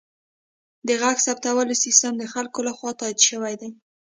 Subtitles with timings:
[0.87, 3.69] د غږ ثبتولو سیستم د خلکو لخوا تایید شوی دی.